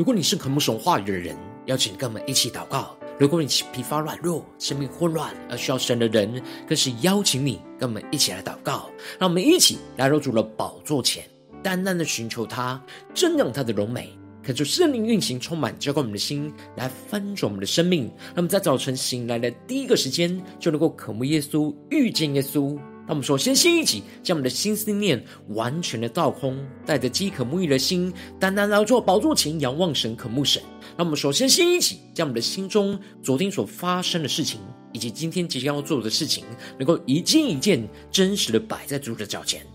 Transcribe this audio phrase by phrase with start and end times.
[0.00, 1.36] 如果你是渴慕神话语的人，
[1.66, 8.88] 邀请跟我们一起祷告；如果你疲乏软弱、生命混乱而需要神的人，更是邀请你跟我们一起来祷告。
[9.18, 11.22] 让我们一起来到主的宝座前，
[11.62, 12.82] 单单的寻求他，
[13.14, 14.08] 增长他的荣美，
[14.42, 18.04] 恳求圣灵运行，充满浇灌我们的心，来翻转我们的生命。
[18.28, 22.74] 让我们在早晨醒来的第一个时间，就能够渴慕耶稣，遇见耶稣。
[23.10, 26.56] 那我们说，先先一起将我们的心思念完全的倒空，
[26.86, 30.62] 带着饥渴沐浴的心，单单来到宝座前仰望神、渴慕神。
[30.96, 34.60] 那我们说，先先一起将我们的心中昨天所发生的事情，
[34.92, 36.44] 以及今天即将要做的事情，
[36.78, 39.66] 能够一件一件真实的摆在主的脚前。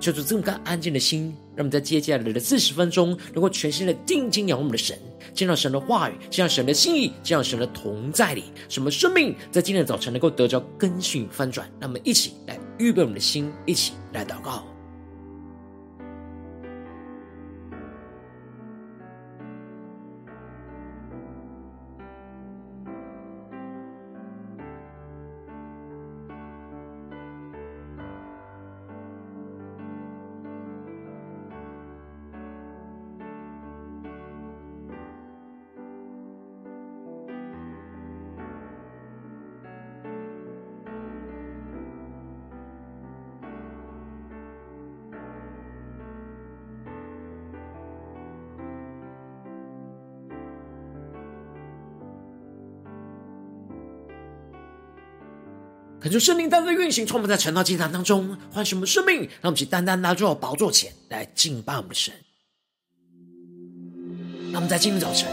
[0.00, 4.98] 就是这么个安静的心，让我们在接下来的四十分钟，能够全心的定睛仰望我们的神，
[5.34, 11.70] 见到神的话语，见到神的心意，见到神的同在里，什么生命在今天的早晨能够得着更新翻转。
[11.78, 14.62] 让我们一起来预备我们的心，一起来祷告。
[56.08, 62.14] 恳求圣灵单单运行，充满在晨祷祭坛当中，唤醒我们生命，让我们去单单拿到宝座前来敬拜我们的神。
[64.50, 65.28] 让我们在今天早晨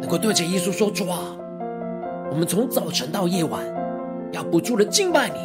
[0.00, 1.36] 能够对着耶稣说：“主啊，
[2.28, 3.64] 我们从早晨到夜晚，
[4.32, 5.38] 要不住的敬拜你，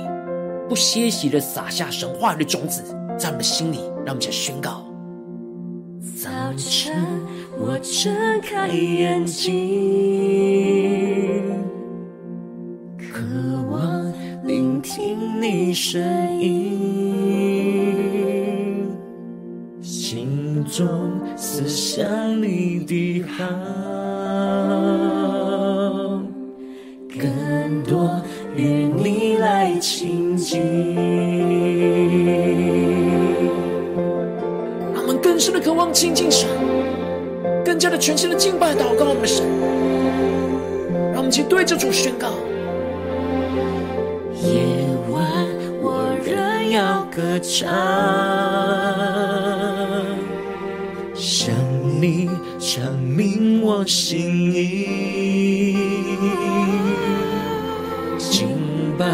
[0.68, 2.82] 不歇息的撒下神话的种子
[3.20, 4.84] 在我们的心里，让我们去宣告。”
[6.20, 6.28] 早
[6.58, 7.22] 晨，
[7.60, 10.99] 我睁开眼睛。
[23.40, 23.46] 好，
[27.18, 28.22] 更多
[28.54, 28.64] 与
[28.94, 30.60] 你来亲近。
[34.94, 36.50] 让我们更深的渴望亲近神，
[37.64, 39.46] 更加的全心的敬拜祷告我们的神，
[41.14, 42.28] 让我们去对着主宣告。
[44.34, 44.66] 夜
[45.10, 45.48] 晚
[45.82, 47.70] 我仍要歌唱，
[53.72, 55.78] 我心意，
[58.18, 58.48] 敬
[58.98, 59.06] 拜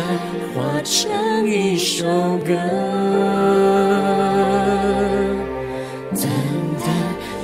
[0.53, 2.05] 化成一首
[2.37, 2.55] 歌，
[6.13, 6.21] 单
[6.79, 6.87] 单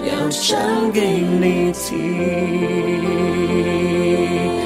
[0.07, 0.57] 要唱
[0.93, 1.99] 给你听。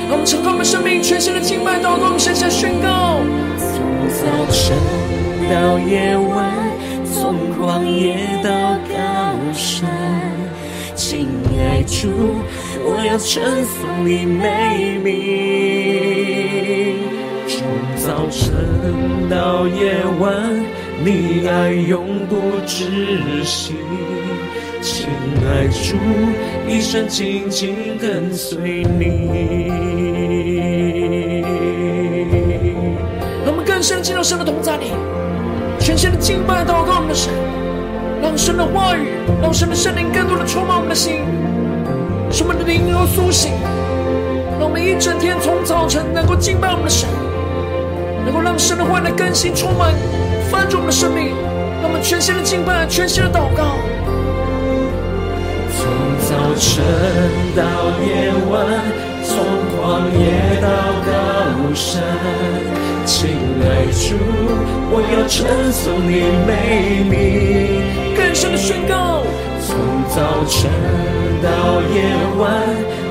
[0.07, 3.21] 让我们敞开我们生命，全新的敬拜祷告，我们向下宣告，
[3.57, 3.81] 从
[4.13, 4.23] 早
[4.53, 4.77] 晨。
[5.49, 6.53] 到夜晚，
[7.11, 8.93] 从旷野到高
[9.51, 9.89] 山，
[11.85, 12.09] 主，
[12.83, 15.13] 我要称颂你美名。
[17.47, 17.61] 从
[17.95, 20.65] 早晨到夜晚，
[21.03, 22.35] 你爱永不
[22.65, 23.75] 止息。
[24.81, 25.07] 亲
[25.47, 25.95] 爱主，
[26.67, 29.71] 一生紧紧跟随你。
[33.43, 34.91] 让我们更深进入神的同在里。
[35.79, 37.31] 全新的敬拜祷告我们的神，
[38.21, 39.07] 让神的话语，
[39.41, 41.21] 让神的圣灵更多的充满我们的心，
[42.35, 43.53] 使我们的灵能够苏醒，
[44.59, 47.07] 让我们一整天从早晨能够敬拜我们的神，
[48.25, 49.95] 能够让神的话语来更新充满
[50.51, 51.31] 翻转我们的生命，
[51.79, 53.79] 让我们全新的敬拜，全新的祷告，
[55.71, 55.87] 从
[56.27, 56.83] 早晨
[57.55, 57.63] 到
[58.03, 58.83] 夜晚，
[59.23, 59.39] 从
[59.71, 60.67] 旷野到
[61.07, 62.03] 高山。
[63.05, 63.31] 亲
[63.63, 64.19] 爱主，
[64.91, 67.79] 我要称颂你美名，
[68.13, 69.23] 更深的宣告。
[69.75, 70.71] 从早晨
[71.43, 71.49] 到
[71.93, 71.99] 夜
[72.37, 72.63] 晚，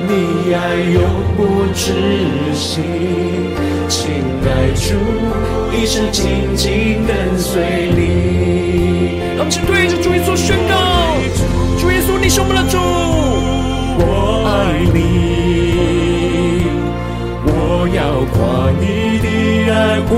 [0.07, 0.57] 你爱
[0.93, 0.99] 永
[1.37, 1.39] 不
[1.75, 1.93] 止
[2.55, 2.81] 息。
[3.87, 4.09] 亲
[4.41, 4.97] 爱主，
[5.71, 9.21] 一生紧紧跟随你。
[9.37, 10.73] 让我们对着主耶稣宣告：
[11.79, 12.79] 主耶稣，你是我们的主，
[13.99, 14.97] 我爱你，
[17.45, 19.25] 我要夸你的。
[19.71, 20.13] 爱无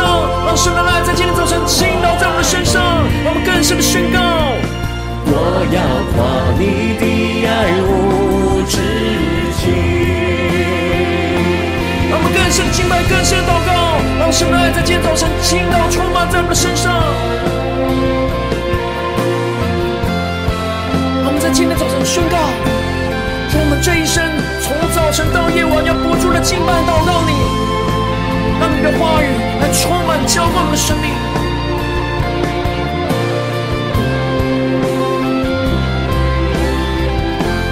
[0.00, 2.82] 让神的爱在今天早晨倾倒在我们的身上，
[3.24, 4.18] 让我们更深的宣告：
[5.26, 5.82] 我要
[6.16, 7.04] 夸你的
[7.46, 7.50] 爱
[7.84, 8.78] 无止
[9.60, 9.68] 境。
[12.08, 16.92] 让我们更深的敬拜，更深的祷告，让神的爱在今天早晨倾倒充满在我们的身上。
[21.20, 22.36] 让我们在今天早晨宣告：
[23.52, 24.24] 让我们这一生
[24.60, 27.71] 从早晨到夜晚要不住的敬拜祷告你。
[28.62, 29.26] 让你的话语
[29.60, 31.10] 来充满浇灌我们的生命，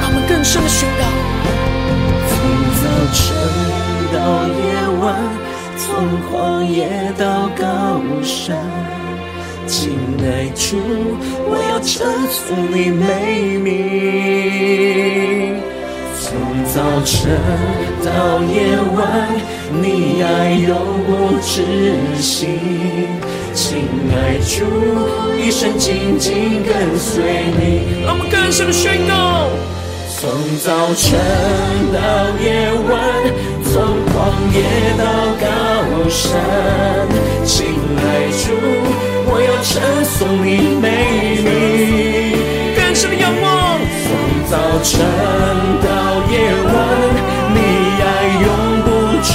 [0.00, 1.02] 让我们更深的宣告：
[2.26, 2.34] 从
[2.80, 2.82] 早
[3.14, 3.22] 晨
[4.10, 4.18] 到
[4.58, 4.58] 夜
[4.98, 5.06] 晚，
[5.78, 5.86] 从
[6.26, 6.28] 旷
[6.66, 6.74] 野
[7.16, 7.62] 到高
[8.24, 8.58] 山，
[9.68, 9.94] 亲
[10.24, 10.76] 爱主，
[11.46, 13.70] 我要称颂你美名。
[16.30, 17.36] 从早晨
[18.04, 19.28] 到夜晚，
[19.82, 21.64] 你爱永不止
[22.22, 22.46] 息，
[23.52, 23.82] 亲
[24.14, 24.62] 爱主，
[25.36, 28.04] 一生紧紧跟随你。
[28.06, 29.48] 让我们更深的宣告：
[30.20, 31.18] 从早晨
[31.92, 31.98] 到
[32.38, 32.94] 夜晚，
[33.64, 34.14] 从旷
[34.54, 34.62] 野
[34.96, 35.02] 到
[35.34, 35.44] 高
[36.08, 36.30] 山，
[37.44, 38.54] 亲爱主，
[39.26, 40.86] 我要称颂你美
[41.42, 41.50] 名。
[42.76, 43.59] 更深的仰望，从
[44.50, 44.98] 早晨
[45.80, 45.88] 到
[46.28, 46.74] 夜晚，
[47.54, 47.58] 你
[48.02, 48.04] 爱
[48.42, 48.46] 永
[48.82, 48.88] 不
[49.22, 49.30] 止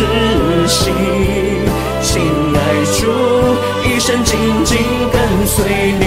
[0.67, 0.91] 息，
[2.01, 2.11] 亲
[2.53, 2.57] 爱
[2.99, 2.99] 主，
[3.87, 4.77] 一生紧紧
[5.13, 5.15] 跟
[5.47, 5.55] 随
[6.01, 6.03] 你。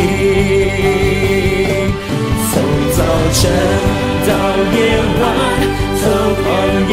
[2.53, 2.61] 从
[2.93, 2.99] 早
[3.33, 3.41] 晨
[4.29, 4.31] 到
[4.77, 4.79] 夜
[5.23, 5.25] 晚，
[5.97, 6.05] 从
[6.37, 6.45] 旷
[6.91, 6.93] 野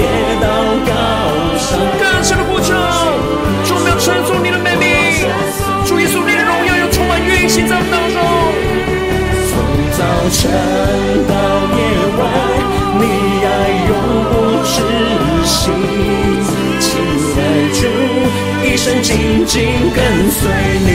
[19.06, 19.62] 紧紧
[19.94, 20.50] 跟随
[20.80, 20.90] 你。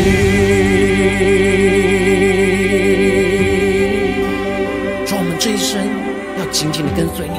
[5.07, 5.87] 主，我们这一生
[6.37, 7.39] 要紧紧的跟随你。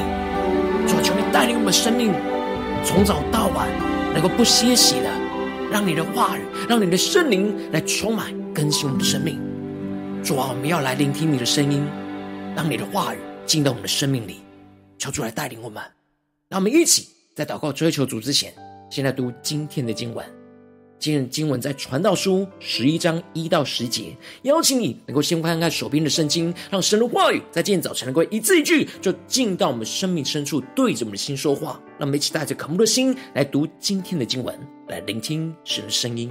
[0.88, 2.10] 主，求你带领我们生命，
[2.82, 3.68] 从早到晚
[4.14, 5.10] 能够不歇息的，
[5.70, 9.38] 让你的话语，让你的圣灵来充满更新我们的生命。
[10.24, 11.86] 主啊，我们要来聆听你的声音，
[12.56, 14.36] 让你的话语进到我们的生命里。
[14.96, 15.82] 求主来带领我们，
[16.48, 18.54] 让我们一起在祷告追求主之前，
[18.88, 20.24] 先来读今天的经文。
[21.02, 24.16] 今日经文在传道书十一章一到十节。
[24.42, 31.80] 邀请你能够先看看手边的圣经，让神的话语在今天早晨能够一字一句，就进到我们生命深处，对着我们的心说话。
[31.98, 34.56] 让我们一起带着渴慕的心来读今天的经文，
[34.86, 36.30] 来聆听神的声音。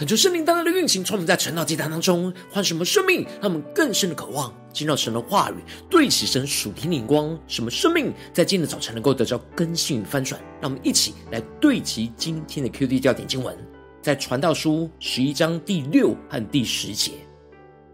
[0.00, 5.56] 恳求圣灵当中的运行，从我们在晨祷祭坛当中换什么生命，让我们更深的渴望进入神的话语，
[5.90, 10.40] 对齐神属天的光，什么生命在今天的早晨能够得到更新与翻转。
[10.58, 13.54] 让我们一起来对齐今天的 QD 焦点经文，
[14.00, 17.12] 在传道书十一章第六和第十节：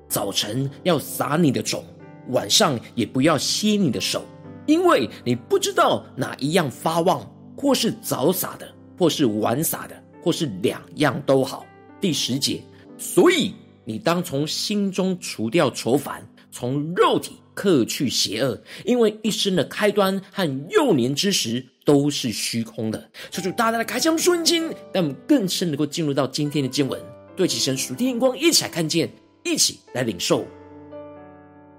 [0.09, 1.85] 早晨要撒你的种，
[2.29, 4.23] 晚上也不要歇你的手，
[4.67, 10.03] 因为你不知道哪一样发旺，或是早撒的，或是晚撒的。
[10.23, 11.65] 或是两样都好。
[12.07, 12.63] 第十节，
[12.97, 13.53] 所以
[13.85, 23.11] 你当从心中除掉愁烦，从肉体克去邪恶，因为一生的开端和幼年之时都是虚空的。
[23.33, 27.03] 求主大大的开箱瞬间，让我们更深能够进入到今天的经文，
[27.35, 29.11] 对齐神属天眼光，一起来看见，
[29.43, 30.47] 一起来领受。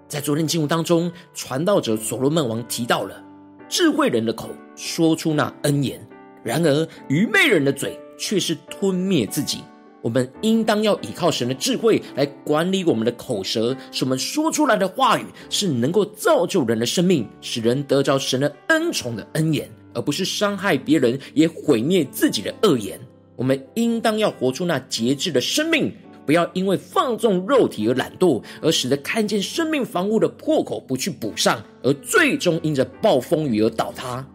[0.09, 3.23] 在昨天经文当中，传道者所罗门王提到了
[3.69, 6.05] 智慧人的口说出那恩言，
[6.43, 7.97] 然而愚昧人的嘴。
[8.19, 9.59] 却是吞灭自己。
[10.01, 22.99] 我们应当要依靠神的智慧来管理我们的口舌，使我们说出来的话语是能够造就人的生命，使人得着神的恩宠的恩言，而不是伤害别人也毁灭自己的恶言。
[23.35, 25.91] 我们应当要活出那节制的生命，
[26.25, 34.25] 不要因为放纵肉体而懒惰，而使得看见生命房屋的破口不去补上，而最终因着暴风雨而倒塌。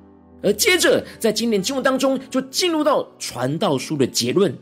[0.43, 4.53] 而接着，在今年经文当中，就进入到传道书的结论。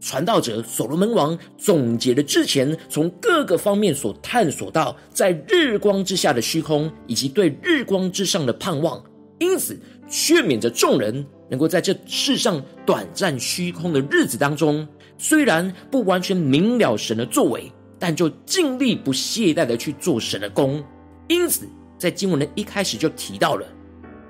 [0.00, 9.02] 传道者所罗门王总结了之前从各个方面所探索到，在日光之下的虚空，以及对日光之上的盼望。
[9.38, 9.78] 因此，
[10.08, 14.86] 劝勉着众人，能够在这世上短暂虚空的日子当中，
[15.18, 20.82] 虽然不完全明了神的作为，但就尽力不懈怠的去做神的工。
[21.28, 23.66] 因此，在经文的一开始就提到了。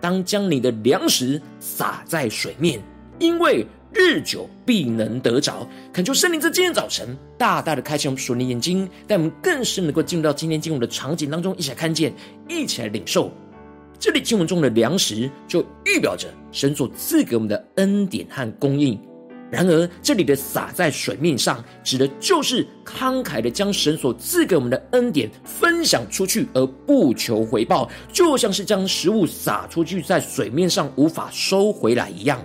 [0.00, 2.83] 当将你的粮食撒在水面，
[3.19, 5.67] 因为日久必能得着。
[5.93, 12.13] 恳求圣灵在今天早晨大大的开启我们属灵眼睛，带我们更深能够进入到今天经文的场景当中，一起来看见，
[12.49, 13.33] 一起来领受。
[13.99, 18.99] 这里经文中的粮食，就预表着神所赐给我们的恩典和供应。
[19.51, 32.41] 然而，这里的撒在水面上，指的就是慷慨的将神所赐给我们的恩典分享出去，而不求回报，就像是将食物撒出去在水面上无法收回来一样。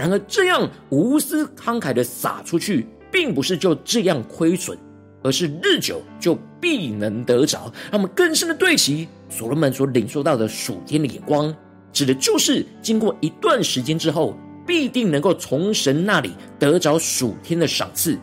[0.00, 4.78] 然而，这样无私慷慨的撒出去，并不是就这样亏损，
[5.22, 7.70] 而是日久就必能得着。
[7.90, 11.54] 让我们更深的对齐所罗门所领受到的属天的眼光，
[11.92, 14.34] 指的就是经过一段时间之后。
[14.66, 18.16] 必定能够从神那里得着属天的赏赐，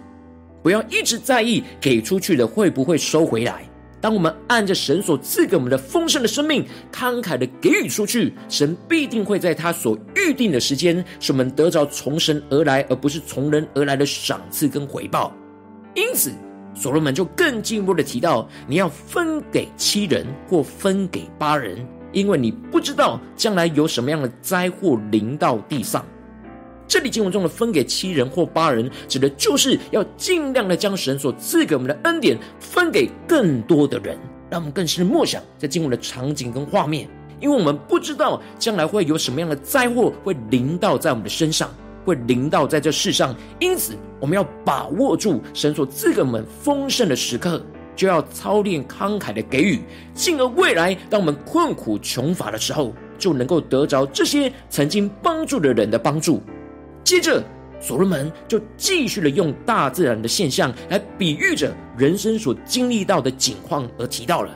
[0.64, 3.67] 不要一直在意给出去的会不会收回来。
[4.00, 15.34] 当我们按着神所赐给我们的丰盛的生命，慷慨的给予出去，神必定会在他所预定的时间，使我们得着从神而来，而不是从人而来的赏赐跟回报。
[15.96, 16.32] 因此，
[16.76, 26.06] 所罗门就更进一步的提到，你要分给七人或分给八人，因为你不知道将来有什么样的灾祸临到地上。
[26.88, 34.18] 这里经文中的分给七人或八人，指的就是要尽量的将神所赐给我们的恩典分给更多的人，
[34.50, 37.08] 让我们更深默想在经文的场景跟画面，
[37.42, 41.70] 因为我们不知道将来会有什么样的灾祸会临到在我们的身上，
[42.06, 47.62] 会临到在这世上，因此我们要把握住神所赐给我们丰盛的时刻，
[47.98, 49.82] 就要操练慷慨的给予，
[50.14, 56.42] 进而未来当我们困苦穷乏的时候，就能够得着这些曾经帮助的人的帮助。
[57.08, 57.42] 接着，
[57.80, 64.54] 所罗门就继续的用大自然的现象来比喻着人生所经历到的景况，而提到了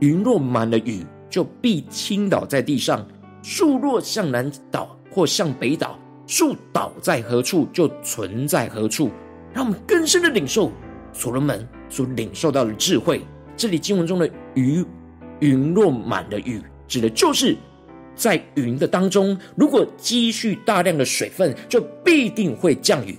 [0.00, 2.98] 云若满了雨，就必倾倒在地上；
[3.42, 9.10] 树若向南倒或向北倒，树倒在何处就存在何处。
[9.54, 10.70] 让我们更深的领受
[11.10, 13.22] 所罗门所领受到的智慧。
[13.56, 14.84] 这里经文中的雨，
[15.40, 17.56] 云若满了雨，指的就是。
[18.14, 23.18] 在云的当中，如果积蓄大量的水分，就必定会降雨。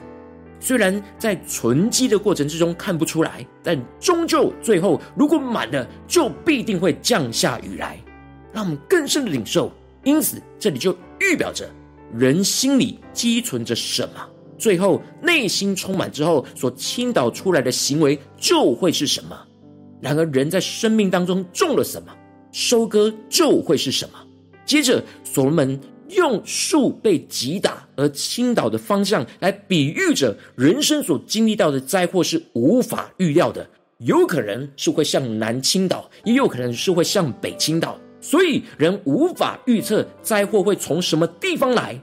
[0.59, 7.99] 虽然在存积的过程之中看不出来，但终究最后如果满了，就必定会降下雨来，
[8.51, 9.71] 让我们更深的领受。
[10.03, 11.69] 因此，这里就预表着
[12.13, 19.37] 人心里积存着什么，最后内心充满之后所倾倒出来的行为就会是什么。
[20.01, 22.11] 然而，人在生命当中种了什么，
[22.51, 24.24] 收割就会是什么。
[24.65, 25.79] 接着，所罗门
[26.09, 33.67] 用树被击打而倾倒的方向来比喻着人生所经历到的灾祸是无法预料的，
[33.99, 41.99] 有可能是会向南倾倒，也有可能是会向北倾倒，所以人无法预测灾祸会从什么地方来。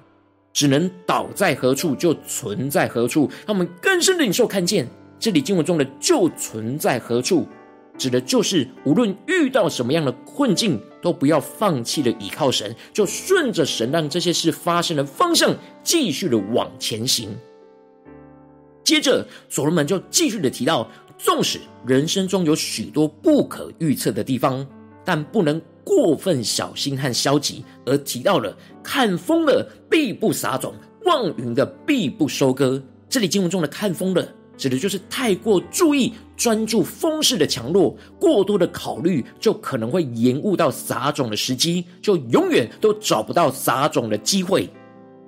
[0.55, 3.27] 只能倒在何处就存在何处。
[3.47, 4.87] 让我们更深的领受看见，
[5.19, 7.49] 这里经文中的“就存在何处”，
[7.99, 17.29] 指的就是无论遇到什么样的困境，都不要放弃的倚靠神，就顺着神让这些事发生的方向，继续的往前行。
[18.83, 24.67] 接着，所罗门就继续的提到，纵使人生中有许多不可预测的地方，
[25.05, 27.65] 但不能过分小心和消极。
[27.87, 32.83] 而提到了看风的必不撒种，望云的必不收割。
[33.09, 44.71] 这里经文中的看风的，指的就是太过注意专注风势的强弱，过多的考虑就可能会延误到撒种的时机，就永远都找不到撒种的机会。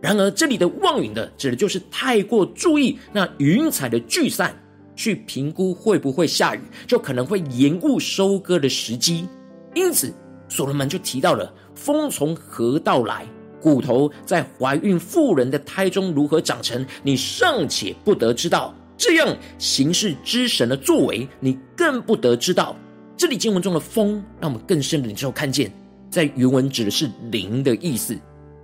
[0.00, 4.54] 然而，这里的望云的，指的就是太过注意那云彩的聚散，
[4.94, 9.26] 去评估会不会下雨，就可能会延误收割的时机。
[9.74, 10.14] 因此，
[10.48, 13.26] 所罗门就提到了风从何到来，
[13.60, 18.72] 骨头在怀孕妇人的胎中如何长成，你尚且不得知道。
[18.96, 22.76] 这样行事之神的作为，你更不得知道。
[23.16, 25.72] 这里经文中的风，让我们更深的领受看见，
[26.10, 28.18] 在原文指的是灵的意思，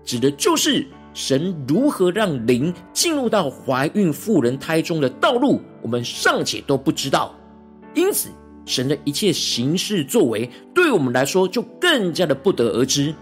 [0.05, 0.87] 指的就是。
[1.13, 7.35] 神如何让灵进入到怀孕妇人胎中的道路，我们尚且都不知道。
[7.95, 8.29] 因此，
[8.65, 13.13] 神的一切行事作为，对我们来说就更加的不得而知。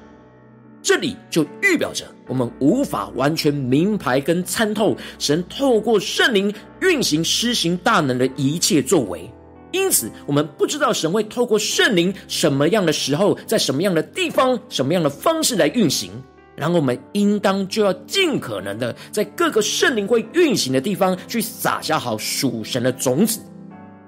[0.82, 9.28] 这里就预表着我们无法完全明白跟参透神透过圣灵运行施行大能的一切作为。
[9.70, 16.10] 因此，我们不知道神会透过圣灵什么样的时候，在什么样的地方，什么样的方式来运行。
[16.56, 23.40] 然后我们应当就要尽可能的在各个圣灵会运行的地方去撒下好属神的种子，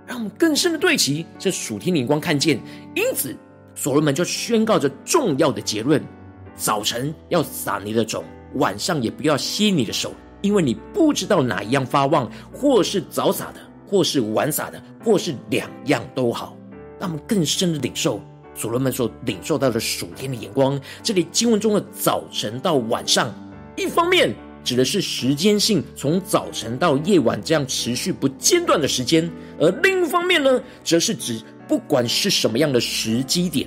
[0.06, 2.58] 让我们更深的对齐这属天灵光看见。
[2.96, 3.36] 因此，
[3.74, 6.02] 所罗门就宣告着重要的结论：
[6.60, 8.22] 早晨要撒你的种，
[8.56, 16.54] 晚上也不要歇你的手，因为你不知道哪一样发旺，或是早撒的，或是晚撒的，或是两样都好。
[16.98, 18.20] 让我们更深的领受。
[18.54, 23.34] 所罗门所领受到的属天的眼光，这里经文中的早晨到晚上，
[23.74, 24.30] 一方面
[24.62, 29.26] 指的是时间性，从早晨到夜晚这样持续不间断的时间；
[29.58, 33.66] 而另一方面呢，则是指不管是什么样的时机点，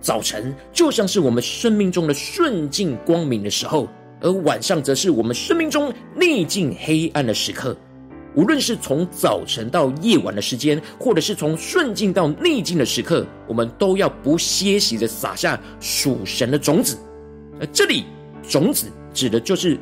[0.00, 3.88] 早晨就像是我们生命中的顺境光明的时候，
[4.20, 7.76] 而晚上则是我们生命中逆境黑暗的时刻。
[8.34, 16.98] 无论是从早晨到夜晚的时间，或者是从顺境到逆境的时刻，我们都要不歇息的撒下属神的种子。
[17.58, 18.04] 而这里
[18.46, 19.78] 种子指的就是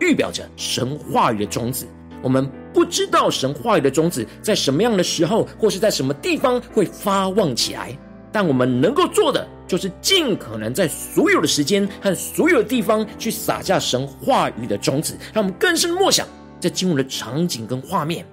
[0.00, 1.86] 预表着神话语的种子。
[2.22, 2.44] 我们
[2.74, 7.96] 不知道神话语的种子在什么样的时候，或是在什么地方会发旺起来，
[8.32, 16.26] 但我们能够做的，就是尽可能在所有的时间和所有的地方去撒下神话语的种子，让我们更深默想。
[16.58, 18.24] 在经文的场景跟画面，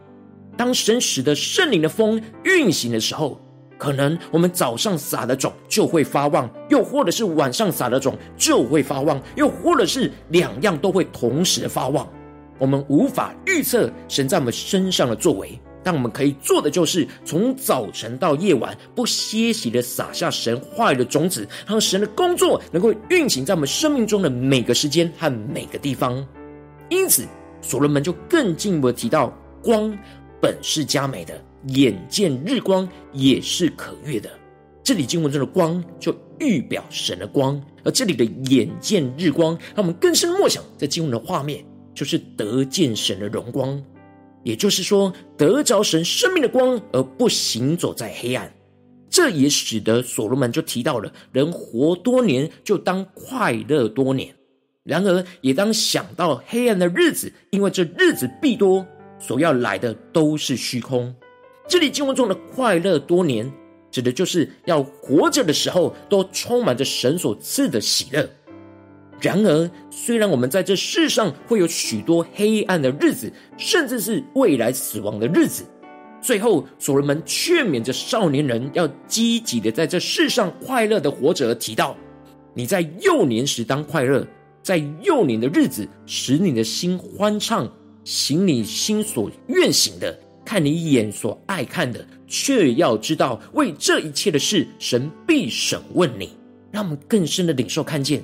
[0.56, 3.42] 当神使得圣灵的风运行的时候，
[3.76, 12.08] 可能我们早上撒的种就会发旺，又或者是晚上撒的种就会发旺，又或者是两样都会同时发旺。
[12.60, 26.26] 我们无法预测神在我们身上的作为，但我们可以做的就是从早晨到夜晚不歇息的撒下神话语的种子，让神的工作能够运行在我们生命中的每个时间和每个地方。
[26.90, 27.26] 因此。
[27.62, 29.94] 所罗门就更进一步提到，光
[30.42, 34.30] 本是佳美的，眼见日光也是可悦的。
[34.82, 41.62] 这里经文中的光就预表神的光，而这里的眼见日光，让我们更深默想，在经文的画面
[41.94, 43.84] 就是得见神的荣光，
[44.44, 48.52] 也就是说得着神生命的光，而不行走在黑暗。
[49.10, 54.34] 这也使得所罗门就提到了，人活多年就当快乐多年。
[54.84, 58.86] 然而，也当想到黑暗的日子，因为这日子必多，
[59.20, 61.14] 所要来的都是虚空。
[61.68, 63.52] 这里经文中的快乐多年，
[63.92, 68.28] 指的就是要活着的时候都充满着神所赐的喜乐。
[69.22, 75.64] 然而，虽然我们在这世上会有许多黑暗的日子，甚至是未来死亡的日子，
[76.22, 81.96] 最后所罗门劝勉着少年人要积极的在这世上快乐的活着，提到
[82.54, 84.26] 你在幼年时当快乐。
[84.62, 87.68] 在幼年的日子，使你的心欢畅，
[88.04, 96.32] 行你心所愿行的，看你眼所爱看的，却要知道，为这一切的事，神必审问你。
[96.72, 98.22] 让我们更深的领受看见，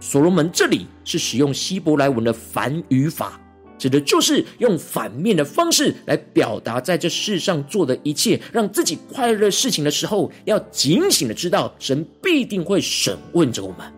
[0.00, 3.40] 所罗门这里是使用希伯来文的反语法，
[3.78, 13.92] 指的就是用反面的方式来表达，在这世上做的一切，让自己快乐的事情的时候，要警醒的知道，神必定会审问着我们。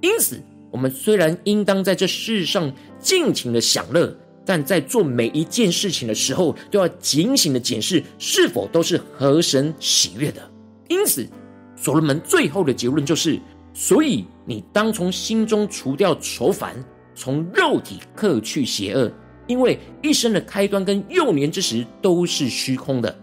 [0.00, 0.40] 因此。
[0.72, 10.40] 我们虽然应当在这世上尽情的享乐，但在做每一件事情的时候，都要警醒的检视是否都是合神喜悦的。
[10.86, 11.28] 因此，
[11.74, 13.36] 所罗门最后的结论就是：
[13.72, 16.74] 所以你当从心中除掉愁烦，
[17.14, 19.10] 从肉体克去邪恶，
[19.46, 23.16] 因为一生的开端跟幼年之时都是虚空的。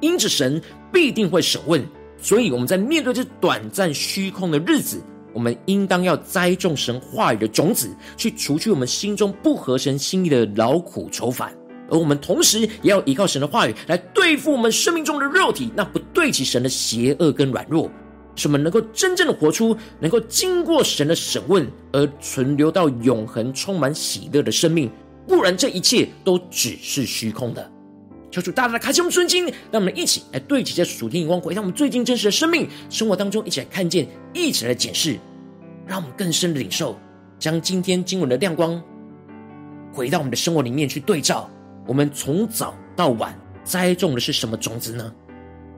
[0.00, 0.60] 因此，神
[0.92, 1.84] 必定会审问。
[2.18, 5.02] 所以我们在面对这短暂虚空的日子，
[5.34, 11.54] 我们应当要栽种神话语的种子，去除去我们心中不合神心意的劳苦愁烦。
[11.90, 17.90] 而我们同时也要依靠神的话语来对付我们生命中的肉体，那不对齐神的邪恶跟软弱，
[18.36, 24.88] 使我们能够真正的活出能够经过神的审问而存留到永恒、充满喜乐的生命。
[25.26, 27.72] 不然，这一切都只是虚空的。
[28.30, 35.18] 求主大大的开启我们顺心，让我们一起来对齐这属天眼光，回到我们最近真实的生命生活当中，一起来看见，一起来检视，
[35.86, 36.96] 让我们更深的领受，
[37.38, 38.80] 将今天经文的亮光
[39.92, 41.50] 回到我们的生活里面去对照。
[41.86, 45.12] 我们从早到晚栽种的是什么种子呢？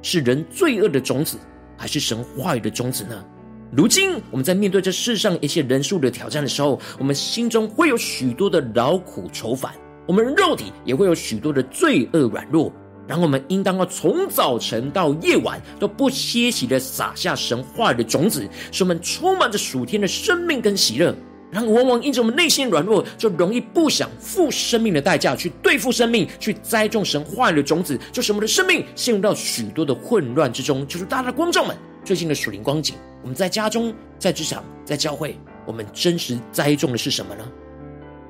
[0.03, 1.39] 是人罪恶的种子，
[1.79, 3.25] 还是神话语的种子呢？
[3.71, 9.73] 如今我们在面对这世上一些人数的挑战的时候，我们心中会有许多的劳苦愁烦。
[10.07, 12.73] 我们肉体也会有许多的罪恶软弱，
[13.07, 21.15] 然后我们应当要从早晨到夜晚都不歇息的撒下神话语的种子，使我们充满着属天的生命跟喜乐。
[21.51, 30.87] 然后往往因着我们内心软弱，就容易不想付生命的代价去对付生命，去栽种神话的种子，就使我们的生命陷入到许多的混乱之中。
[30.87, 37.45] 就是大家的观众们最近的属灵光景，我们在家中、在职场、在教会，我们真实栽种的是什么呢？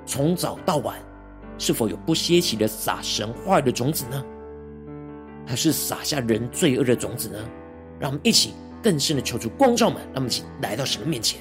[0.07, 0.97] 从早到晚。
[1.61, 4.25] 是否有不歇息的撒神话语的种子呢？
[5.45, 7.39] 还是撒下人罪恶的种子呢？
[7.99, 11.41] 让我们一起更深的求主光照们，让我们一起来到神的面前。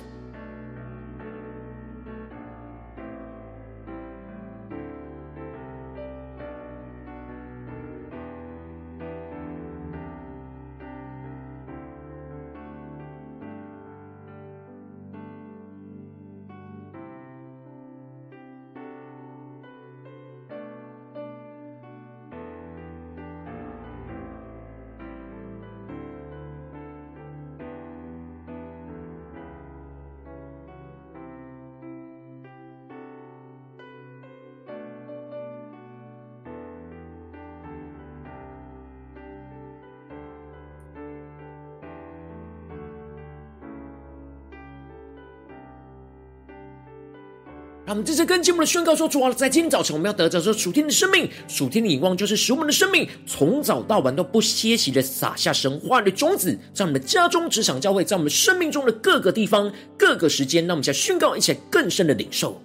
[48.04, 62.62] 这次跟节目的宣告说：主啊，在今天早晨，我们要得着这属天的生命，属天的眼光，就是使我们的生命从早到晚都不歇息的撒下神话的种子，在我们的家中、职场、教会，在我们生命中的各个地方、各个时间，让我们在宣告一起更深的领受。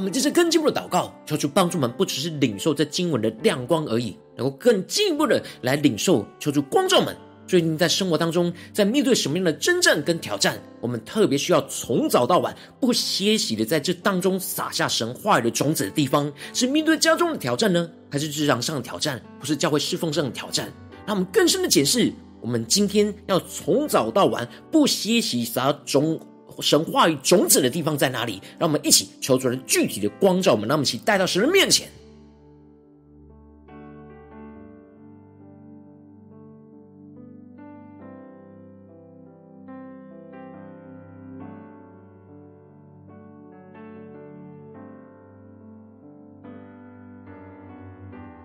[0.00, 6.26] 我们这次更进一步的祷告，求主帮助我们，不只是领受这经文的亮光而已，能够更进一步的来领受。
[6.38, 7.14] 求主光照们，
[7.46, 20.72] 最近在生活当中，在面对什么样的征战跟挑战，我们特别需要从早到晚不歇息的在这当中撒下神话语的种子的地方，是面对家中的挑战呢，还是职场上的挑战，或是教会侍奉上的挑战？
[21.04, 22.10] 让我们更深的解释，
[22.40, 26.18] 我们今天要从早到晚不歇息撒种。
[26.60, 28.40] 神话语种子的地方在哪里？
[28.58, 31.88] 让我们一起求主人具体的光照我们，让我们一起带到神的面前。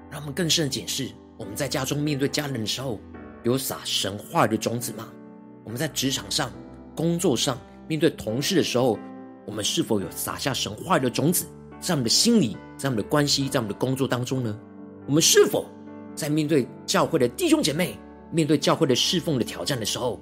[0.09, 2.99] 让我们更深的检视：我们在家中面对家人的时候，
[3.43, 5.07] 有撒神话的种子吗？
[5.65, 6.51] 我们在职场上、
[6.95, 7.57] 工作上。
[7.87, 8.97] 面对同事的时候，
[9.45, 11.45] 我们是否有撒下神话语的种子，
[11.79, 14.57] 在我们的心里，在我们的关系，在我们的工作当中呢？
[15.07, 15.65] 我们是否
[16.15, 17.97] 在面对教会的弟兄姐妹，
[18.31, 20.19] 面对教会的侍奉的挑战的时候，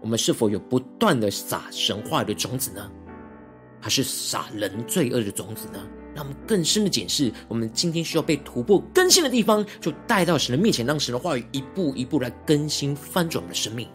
[0.00, 2.90] 我们是否有不断的撒神话语的种子呢？
[3.80, 5.78] 还是撒人罪恶的种子呢？
[6.14, 13.88] 让我们更深的检视，我们今天需要被突破更新的地方，就带到神的面前，让神的话语一步一步来更新翻转我们的生命。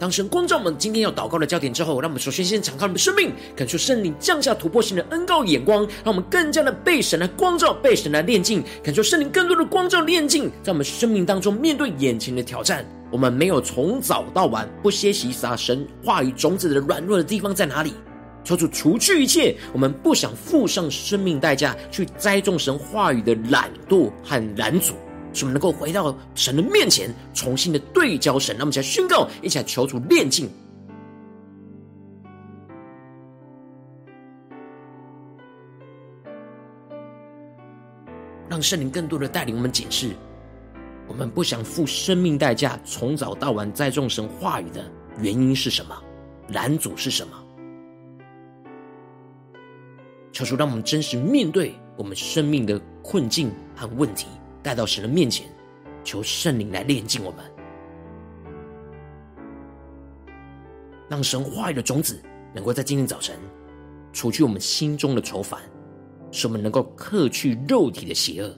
[0.00, 17.92] 当神光照我们今天要祷告的焦点之后，让我们首先先敞开我们的生命，感受圣灵降下突破性的恩膏眼光，让我们更加的被神来光照，被神来炼净，感受圣灵更多的光照炼净，在我们生命当中面对眼前的挑战，我们没有从早到晚不歇息撒神话语种子的软弱的地方在哪里？
[18.42, 24.94] 求主除去一切我们不想付上生命代价去栽种神话语的懒惰和懒阻。
[25.32, 28.56] 使我们能够回到神的面前，重新的对焦神。
[28.58, 30.48] 那么，再宣告，一起来求主炼净，
[38.48, 40.10] 让圣灵更多的带领我们解释，
[41.06, 44.84] 我们不想付生命代价，从早到晚栽种神话语的
[45.18, 45.96] 原因是什么？
[46.48, 47.36] 拦阻是什么？
[50.32, 54.26] 求主让我们真实面对我们生命的困境和问题。
[54.62, 55.48] 带到神的面前，
[56.04, 57.44] 求圣灵来炼净我们，
[61.08, 62.20] 让神话语的种子
[62.54, 63.36] 能够在今天早晨
[64.12, 65.60] 除去我们心中的愁烦，
[66.30, 68.48] 使我们能够克去肉体的邪恶，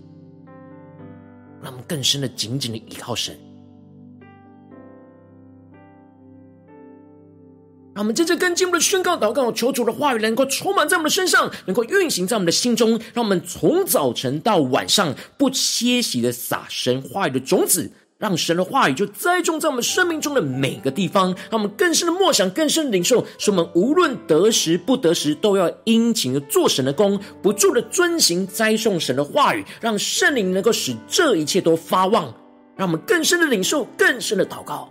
[1.61, 3.39] 让我们更深的紧紧的依靠神。
[7.95, 32.33] 让我们接着跟进我们的宣告祷告，求主的话语能够充满在我们的身上，能够运行在我们的心中，让我们从早晨到晚上不歇息的撒神话语的种子，让神的话语就栽种在我们生命中的每个地方，让我们更深的默想，更深的领受，使我们无论得时不得时，都要殷勤的做神的工，不住的遵行栽种神的话语，让圣灵能够使这一切都发旺，
[32.75, 34.91] 让我们更深的领受，更深的祷告。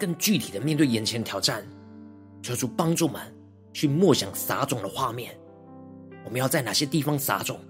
[0.00, 1.62] 更具体的面对眼前的挑战，
[2.42, 3.20] 求主帮助们
[3.74, 5.38] 去默想撒种的画面。
[6.24, 7.60] 我们要在哪些地方撒种？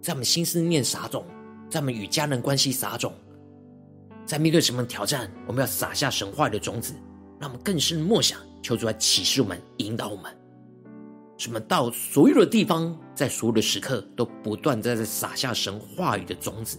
[0.00, 1.24] 在我们心思念撒种，
[1.68, 3.12] 在我们与家人关系撒种，
[4.24, 6.94] 在面对什么挑战，我们要撒下神话的种子。
[7.40, 10.34] 让我们更深默想，求主来启示我们，引导我们，
[11.36, 16.78] 什么到所有的地方，在所有的时刻，都不断在这撒下神话语的种子。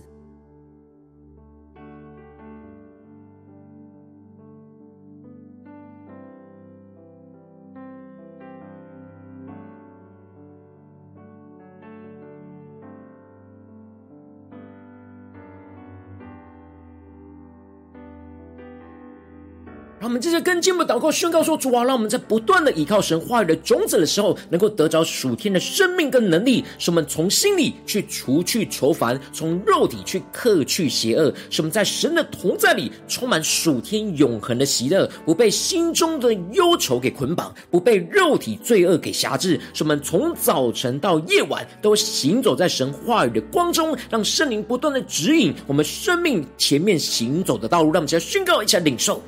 [20.05, 49.19] 我们这些跟进步祷告宣告说：“主啊，让我们在不断的依靠神话语的种子的时候，能够得着属天的生命跟能力，使我们从心里去除去愁烦，从肉体去克去邪恶，使我们在神的同在里充满属天永恒的喜乐，不被心中的忧愁给捆绑，不被肉体罪恶给辖制，使我们从早晨到夜晚都行走在神话语的光中，让圣灵不断的指引我们生命前面行走的道路，让我们一起来宣告，一起来领受。”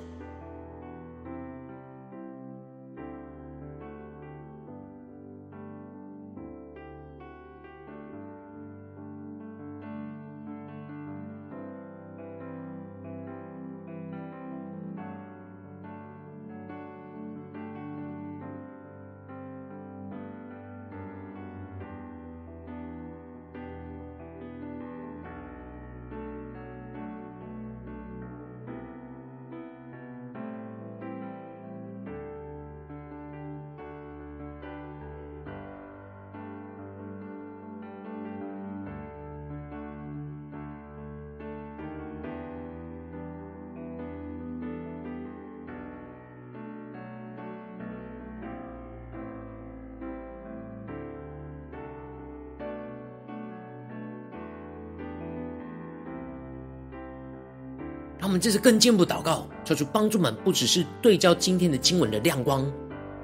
[58.40, 62.62] 这次更进一步祷告，求主帮助们，不只是对焦今天的经文的亮光，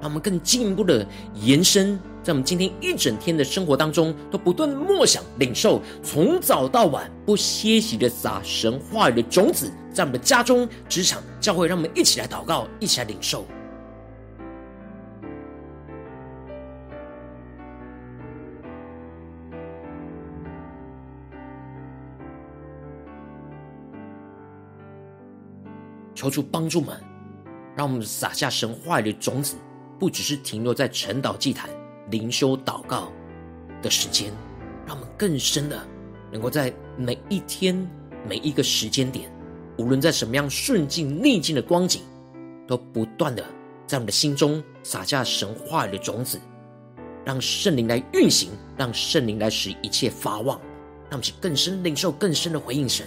[0.00, 13.44] 让我们更进一步的延伸，在我们今天一整天的生活当中，都不断默想、领受，从早到晚不歇息的撒神话语的种子，在我们的家中、职场、教会，让我们一起来祷告，一起来领受。
[26.24, 26.98] 求主帮助们，
[27.76, 29.56] 让我们撒下神话语的种子，
[29.98, 31.68] 不只是停留在晨祷祭坛、
[32.10, 33.12] 灵修祷告
[33.82, 34.32] 的时间，
[34.86, 35.86] 让我们更深的
[36.32, 37.76] 能够在每一天、
[38.26, 39.30] 每一个时间点，
[39.76, 42.00] 无论在什么样顺境逆境的光景，
[42.66, 43.44] 都不断的
[43.86, 46.40] 在我们的心中撒下神话语的种子，
[47.22, 50.58] 让圣灵来运行，让圣灵来使一切发旺，
[51.10, 53.06] 让我们去更深领受、更深的回应神。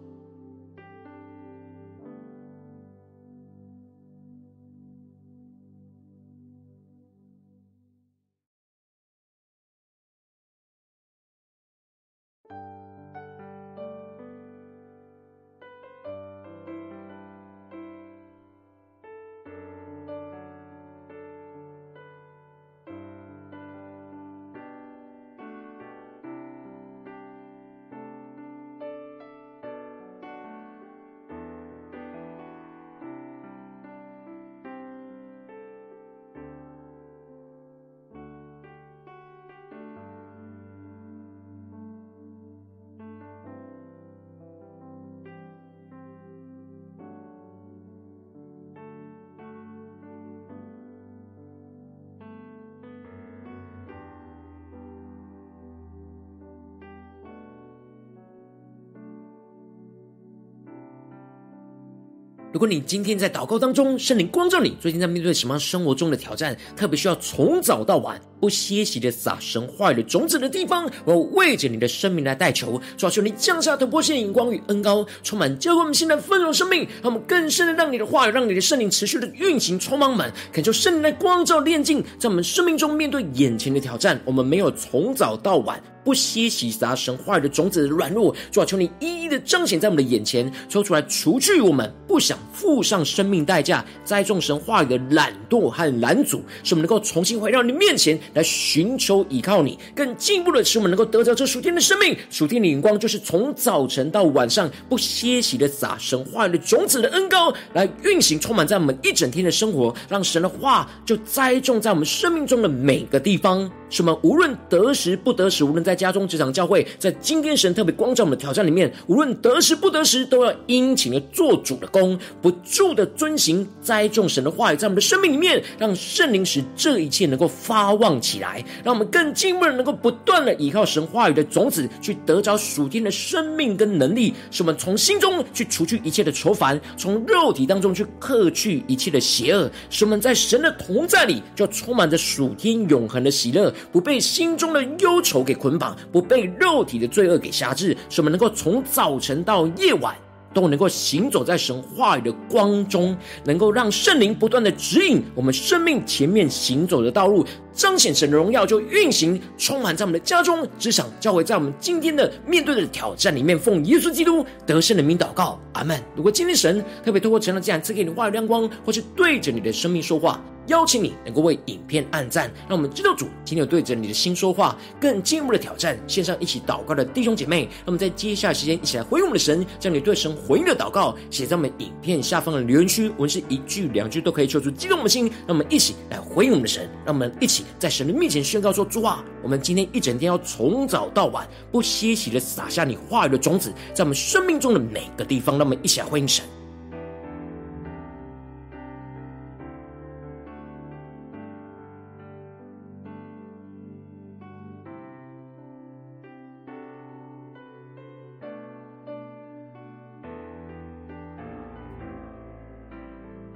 [62.51, 85.79] 如果你今天在祷告当中，圣灵光照你，最近在面对什么生活中的挑战，特别需要从早到晚不歇息的撒神话语的种子的地方，我为着你的生命来代求，主要求你降下突破性的眼光与恩膏，充满浇灌我们现在丰盛生命，让我们更深的让你的话语，让你的圣灵持续的运行，充满我们，恳求圣灵来光照炼净，在我们生命中面对眼前的挑战，我们没有从早到晚。
[86.03, 99.77] 不歇息撒神话语的种子的软弱，主啊，求你一一的彰显在我们的眼前，抽出来除去我们不想付上生命代价栽种神话语的懒惰和拦阻，使我们能够重新回到你面前来寻求依靠你。
[99.95, 113.69] 更进一步的，使我们能够得到这属天的生命，属天的眼光，就是从早晨到晚上不歇息的撒神话语的种子的恩膏来运行，充满在我们一整天的生活，让神的话就栽种在我们生命中的每个地方。
[113.91, 114.17] 什么？
[114.23, 143.73] 无论得时不得时，无论在家中、职场、教会，在今天神特别光照我们的挑战里面，无论得时不得时，都要殷勤的做主的工，不住的遵行栽种神的话语，在我们的生命里面，让圣灵使这一切能够发旺起来，让我们更进一步的能够不断的依靠神话语的种子，去得着属天的生命跟能力，使我们从心中去除去一切的愁烦，从肉体当中去克去一切的邪恶，使我们在神的同在里，就充满着属天永恒的喜乐。
[143.91, 150.15] 不被心中的忧愁给捆绑，不被肉体的罪恶给辖制，使我们能够从早晨到夜晚
[150.53, 153.15] 都能够行走在神话语的光中，
[153.45, 166.01] 能够让圣灵不断的指引我们生命前面行走的道路，彰显神的荣耀就运行充满在我们的家中、职场、教会，在我们今天的面对的挑战里面，奉耶稣基督得胜的名祷告，阿门。
[166.15, 170.43] 如果今天神特别透过成了这样赐给你话语亮光，或是对着你的生命说话。
[170.67, 175.99] 邀请你能够为影片按赞，让我们知道主今天有对着你的心说话，更进一步的挑战。
[176.07, 185.25] 线上一起祷告的弟兄姐妹，那么在接下来时间一起来回应我们的神，将你对神回应的祷告写在我们影片下方的留言区，文字一句两句都可以说出激动的心。
[185.25, 195.51] 让我们一起来回应我们的神，让我们一起在神的面前宣告说：主啊，我们今天一整天要从早到晚不歇息的撒下你话语的种子，在我们生命中的每个地方。
[195.57, 196.45] 让我们一起来欢迎神。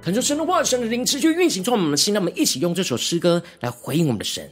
[0.06, 4.48] 很多神的话，神的灵持续运行在我们的心，让我们一起用这首诗歌来回应我们的神，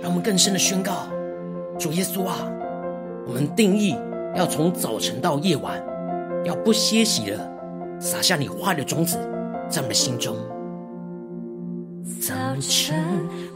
[0.00, 1.06] 让我们更深的宣告：
[1.78, 2.50] 主耶稣啊，
[3.26, 3.94] 我们定义
[4.34, 5.84] 要从早晨到夜晚，
[6.46, 7.38] 要不歇息的
[8.00, 9.18] 撒下你话的种子
[9.68, 10.34] 在我们的心中。
[12.22, 13.04] 早晨，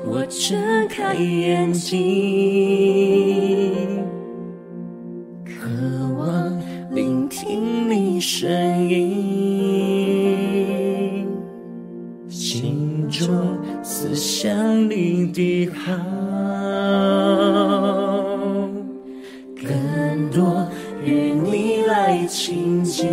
[0.04, 1.96] 我睁开眼睛，
[14.48, 15.92] 想你的好，
[19.62, 20.66] 更多
[21.04, 23.06] 与你来亲近。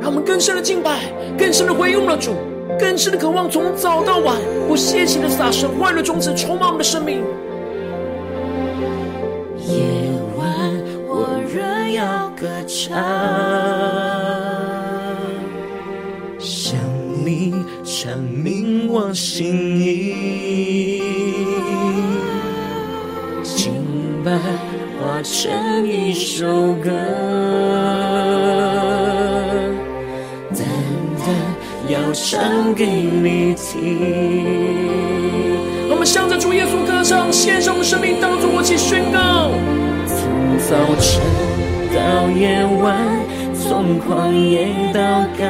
[0.00, 1.00] 让我们更深的敬拜，
[1.36, 2.30] 更深的回应了主，
[2.78, 4.36] 更深的渴望，从早到晚
[4.68, 7.24] 不歇息的撒神话语的种子，充满我们的生命。
[9.66, 9.82] 夜
[10.38, 10.46] 晚，
[11.08, 13.65] 我仍要歌唱。
[18.88, 21.02] 我心意，
[23.42, 23.72] 敬
[24.24, 24.32] 拜
[24.98, 26.90] 化成一首歌，
[30.50, 30.66] 单
[31.18, 31.26] 单
[31.88, 33.98] 要唱给你听。
[35.90, 39.50] 我们向着主耶稣歌唱，献上我们生命，当作我起宣告。
[40.06, 40.16] 从
[40.58, 41.22] 早晨
[41.94, 42.96] 到夜晚，
[43.54, 45.44] 从旷野到高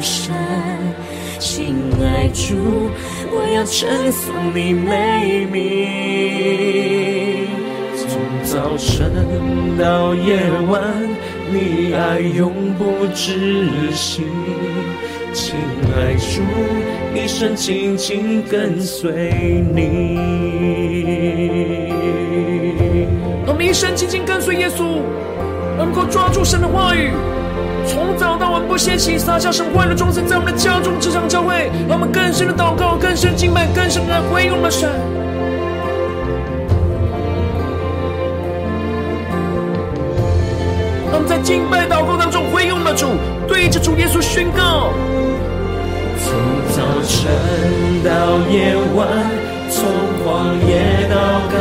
[0.00, 0.32] 山，
[2.02, 2.90] 爱主，
[3.30, 7.48] 我要称颂你美名。
[7.96, 9.10] 从早晨
[9.78, 10.38] 到夜
[10.68, 10.80] 晚，
[11.50, 14.22] 你爱永不止息。
[15.32, 15.56] 亲
[15.96, 16.42] 爱主，
[17.14, 20.18] 一生紧紧跟随你。
[23.46, 25.00] 我们一生紧紧跟随耶稣，
[25.76, 27.10] 能够抓住神的话语，
[27.86, 34.88] 从早到晚不歇息，撒下神话语的种子，在我们的家中、职场、教会，让我们更深的祷告、更深的敬拜、更深的回应我们的神。
[41.12, 43.06] 让我们在敬拜祷告当中回应我们的主，
[43.46, 44.90] 对着主耶稣宣告。
[46.18, 46.34] 从
[46.74, 47.30] 早晨
[48.02, 48.10] 到
[48.50, 49.06] 夜晚，
[49.70, 49.84] 从
[50.24, 51.14] 旷野到
[51.52, 51.56] 高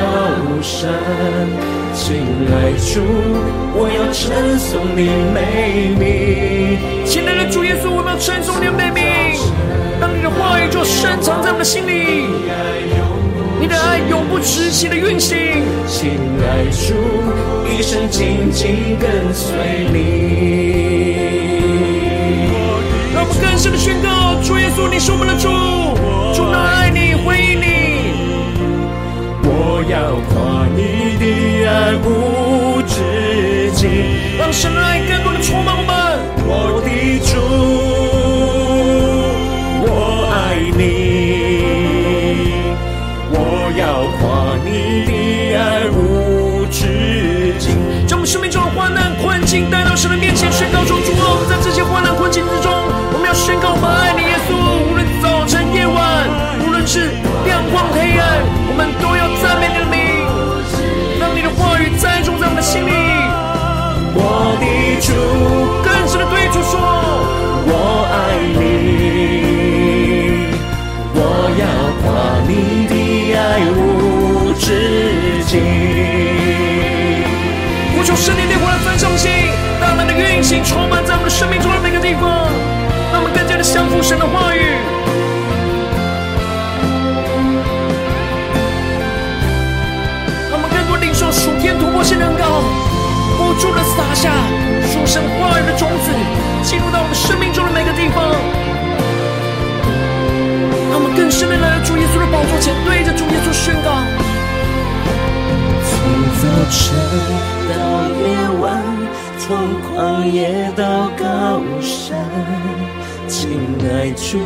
[0.61, 0.89] 山，
[2.06, 2.20] 亲
[2.51, 2.99] 爱主，
[3.74, 6.78] 我要称颂你美名。
[7.06, 9.39] 亲爱的主耶稣，我们要称颂你美名。
[10.01, 12.28] 当你的话语就深藏在我们的心里，
[13.58, 15.64] 你的爱永不止息的运行。
[15.88, 16.93] 亲爱主，
[17.72, 19.56] 一生紧紧跟随
[19.88, 20.04] 你。
[23.16, 25.47] 让我们更深的宣告：主耶稣，你是我们的主，
[26.36, 27.64] 主那爱你，回应你。
[29.45, 30.20] 我要
[30.76, 31.24] 你的
[31.67, 33.89] 爱无止境，
[34.38, 35.93] 让神的爱更多的充满我们。
[36.45, 36.89] 我的
[37.26, 37.38] 主，
[39.86, 39.88] 我
[40.32, 40.82] 爱你。
[43.32, 43.36] 我
[43.78, 43.82] 要
[44.19, 44.21] 夸
[44.63, 44.67] 你
[45.05, 45.11] 的
[45.57, 47.65] 爱无止境，
[48.07, 52.71] 将我们生命中的患难困境带到神的面前，宣告说：主啊，我们在这些患难困境之中。
[53.13, 54.12] 我们要宣告我们爱
[114.14, 114.39] 主，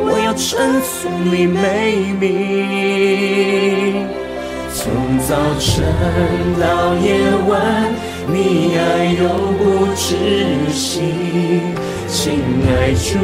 [0.00, 4.06] 我要称颂你美名。
[4.74, 5.84] 从早晨
[6.60, 7.90] 到夜晚，
[8.28, 10.14] 你爱永不止
[10.72, 11.00] 息。
[12.08, 13.18] 亲爱主，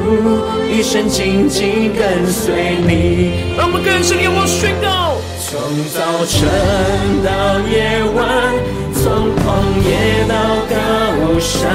[0.70, 3.54] 一生紧紧跟随你。
[3.56, 5.11] 让我们更深地往宣告。
[5.52, 6.48] 从早晨
[7.22, 8.26] 到夜晚，
[8.94, 10.34] 从旷野到
[10.64, 11.68] 高山。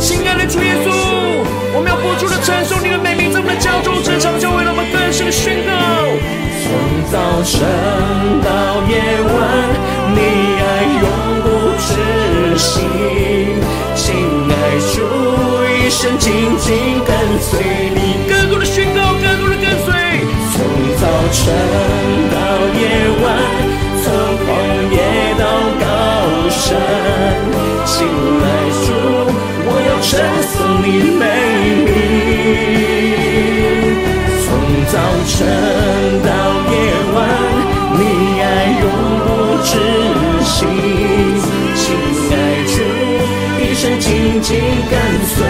[0.00, 0.90] 亲爱的主耶稣。
[1.76, 5.70] 我们要不住的称颂你的美名，在我们的家中、职场、教会，让我们更深的宣告。
[6.58, 6.74] 从
[7.06, 7.62] 早晨
[8.42, 8.98] 到夜
[9.30, 9.38] 晚，
[10.16, 10.18] 你
[10.58, 11.06] 爱永
[11.38, 11.46] 不
[11.78, 12.82] 止息，
[13.94, 14.10] 亲
[14.50, 14.52] 爱
[14.90, 15.06] 主，
[15.70, 17.62] 一生紧紧跟随
[17.94, 18.11] 你。
[21.32, 21.40] 晨
[22.30, 22.36] 到
[22.78, 22.80] 夜
[23.22, 23.24] 晚，
[24.02, 24.06] 从
[24.42, 24.46] 旷
[24.92, 24.96] 野
[25.40, 25.42] 到
[25.80, 25.84] 高
[26.50, 26.60] 山，
[27.86, 27.90] 亲
[28.44, 28.46] 爱
[28.84, 28.86] 主，
[29.64, 30.10] 我要称
[30.52, 30.54] 颂
[30.84, 30.86] 你
[31.18, 31.24] 美。
[34.44, 34.46] 从
[34.92, 34.94] 早
[35.26, 35.32] 晨
[36.22, 36.28] 到
[36.70, 36.74] 夜
[37.14, 37.16] 晚，
[37.96, 38.00] 你
[38.42, 38.44] 爱
[38.82, 38.84] 永
[39.24, 39.26] 不
[39.64, 39.72] 止
[40.44, 40.54] 息，
[41.74, 41.80] 亲
[42.30, 42.32] 爱
[42.68, 42.74] 主，
[43.58, 44.06] 一生紧
[44.42, 44.50] 紧
[44.90, 44.92] 跟
[45.26, 45.41] 随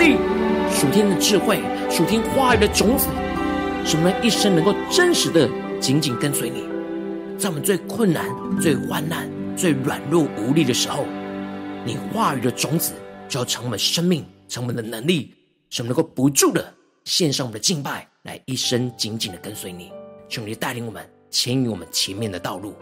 [0.00, 0.16] 力、
[0.72, 3.06] 属天的智慧、属天话语的种子，
[3.84, 5.46] 使我们一生能够真实的
[5.78, 6.64] 紧紧跟随你，
[7.38, 8.24] 在我们最困难、
[8.60, 9.30] 最患难。
[9.56, 11.04] 最软弱无力的时候，
[11.84, 12.94] 你话语的种子
[13.28, 15.34] 就要成为生命，成为的能力，
[15.68, 16.72] 使我们能够不住的
[17.04, 19.92] 献上我们的敬拜，来一生紧紧的跟随你，
[20.30, 22.74] 求你带领我们，牵引我们前面的道路。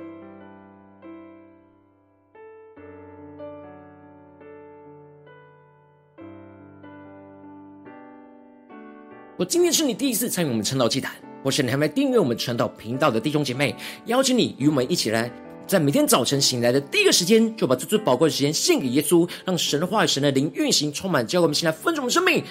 [9.38, 11.12] 我今天是你第一次参与我们晨祷祭坛，
[11.44, 13.72] 或是你还没订阅我们晨祷频道的弟兄姐妹，
[14.06, 15.30] 邀请你与我们一起来，
[15.64, 22.42] 在每天早晨醒来的第一个时间，就把这最宝贵的时间献给耶稣，让神的话语、神的灵运行充满，教给我们现在分盛我们生命，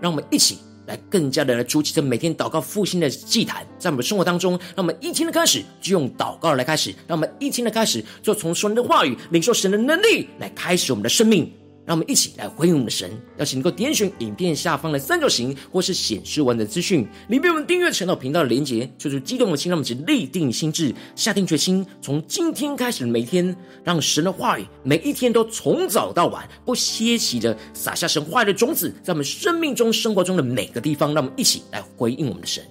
[0.00, 11.52] 让我们一起来更加的来筑起这每天祷告复兴的祭坛，在我们生活当中，让我们一天的开始就用祷告来开始，让我们一天的开始就从神的话语领受神的能力来开始我们的生命。
[11.90, 32.62] 让我们一起来回应我们的神，邀请能够点选影片下方的三角形，或是显示完的资讯，里面我们订阅晨祷频道的连结，就是激动的心，让我们去立定心志，下定决心，从今天开始的每一天，让神的话语每一天都从早到晚不歇息的撒下神话语的种子，在我们生命中、生活中的每个地方，让我们一起来回应我们的神。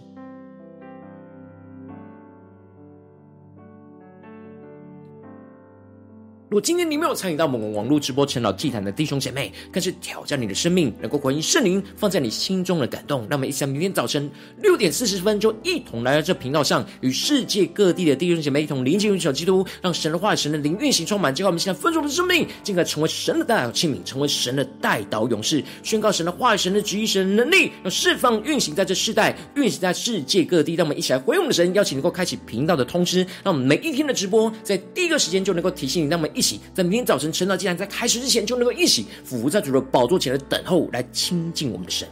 [6.49, 13.27] 如果今天你没有参与到我们网络直播陈老祭坛的弟兄姐妹，更是挑战你的生命，能够回应圣灵放在你心中的感动。
[13.29, 14.27] 那么一起明天早晨
[14.63, 30.73] 六点四十分，就一同来到这频道上，与世界各地的弟兄姐妹一同连接、运行基督，让神的话、神的灵运行充满，结果我们现在分盛的生命，进而成为神的代祷器皿，成为神的代祷勇士，宣告神的话、神的旨意、神的能力，要释放运行在这世代，运行在世界各地。
[30.73, 36.31] 让我们一起来回应我们的神，邀请能够开启频道的通知，让我们每一天的直播在第一个时间就能够提醒你，让我们。
[36.39, 42.07] 一起在明天早晨晨祷竟然在开始之前，就能够一起俯伏在主的宝座前来等候，来亲近我们的神。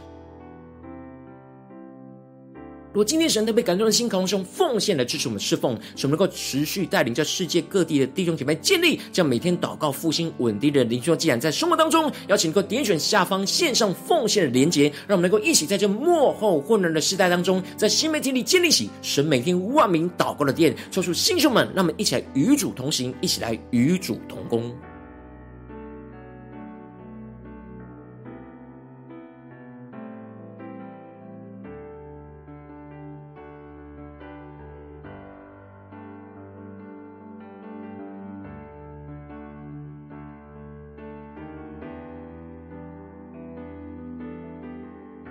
[2.98, 24.74] 如果今天神特别感动的心，渴望用奉献来支持我们侍奉，使我们能够持续带领在世界各地的弟兄姐妹建立这样每天祷告复兴稳定的灵修既然，在生活当中，邀请能够点选下方线上奉献的连结，让我们能够一起在这幕后混乱的时代当中，在新媒体里建立起神每天万名祷告的殿，抽出弟兄们，让我们一起来与主同行，一起来与主同工。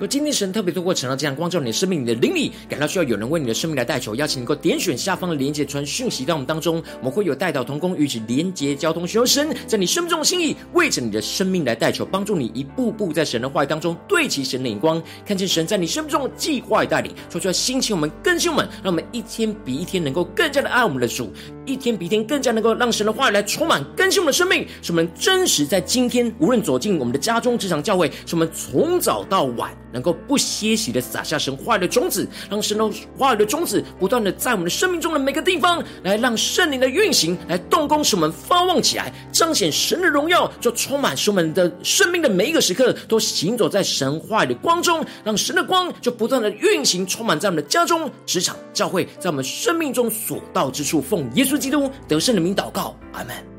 [0.08, 21.32] 今天神特别透过晨祷这样光照你的生命，你的灵里感到需要有人为你的生命来代求，邀请你能够点选下方的连接传讯息到我们当中，我们会有代祷同工与其连接交通，寻求神在你生命中的心意，为着你的生命来代求，帮助你一步步在神的话语当中对齐神的眼光，看见神在你生命中的计划与带领，说出来心情我们更新我们，让我们一天比一天能够更加的爱我们的主，
[21.68, 29.70] 一天比一天更加能够让神的话语来充满更新我们的生命，使我们真实在今天无论走进我们的家中、职场、教会，使我们从早到晚。
[29.94, 32.88] 能够不歇息的撒下神话语的种子，让神的
[33.18, 53.57] 话语的种子不断的在我们的生命中的每个地方，来让圣灵的运行来动工，使我们发旺起来，彰显神的荣耀，就充满使我们的生命的每一个时刻都行走在神话语的光中，让神的光就不断的运行，充满在我们的家中、职场、教会，在我们生命中所到之处，奉耶稣基督得胜的名祷告，阿门。